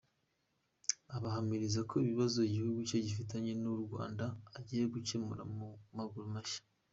Abahamiriza 1.15 1.79
ko 1.89 1.93
ikibazo 2.03 2.37
igihugu 2.49 2.79
cye 2.87 2.97
gifitanye 3.05 3.51
n’u 3.61 3.75
Rwanda, 3.83 4.25
agiye 4.57 4.83
kugikemura 4.91 5.43
mu 5.55 5.67
maguru 5.97 6.27
mashya. 6.35 6.61